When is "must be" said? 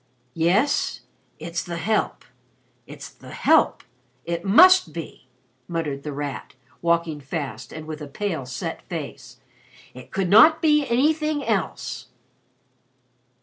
4.43-5.27